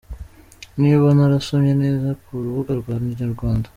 [0.81, 3.67] Niba narasomye neza kurubuga rwa inyarwanda.